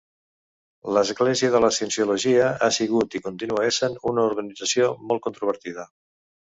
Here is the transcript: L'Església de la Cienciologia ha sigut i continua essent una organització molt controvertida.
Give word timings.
L'Església 0.97 1.51
de 1.57 1.61
la 1.65 1.69
Cienciologia 1.77 2.49
ha 2.63 2.71
sigut 2.79 3.21
i 3.21 3.23
continua 3.29 3.69
essent 3.71 4.01
una 4.15 4.27
organització 4.33 4.93
molt 5.09 5.27
controvertida. 5.31 5.91